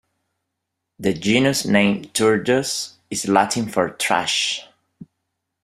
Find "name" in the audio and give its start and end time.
1.63-2.05